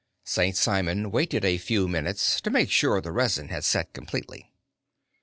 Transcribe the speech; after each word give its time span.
St. 0.25 0.57
Simon 0.57 1.11
waited 1.11 1.43
for 1.43 1.47
a 1.49 1.59
few 1.59 1.87
minutes 1.87 2.41
to 2.41 2.49
make 2.49 2.71
sure 2.71 3.01
the 3.01 3.11
resin 3.11 3.49
had 3.49 3.63
set 3.63 3.93
completely. 3.93 4.51